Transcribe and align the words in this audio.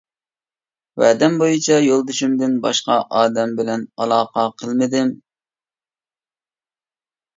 ۋەدەم 1.03 1.35
بويىچە 1.41 1.75
يولدىشىمدىن 1.87 2.55
باشقا 2.63 2.97
ئادەم 3.19 3.53
بىلەن 3.61 3.83
ئالاقە 4.07 4.47
قىلمىدىم. 4.63 5.13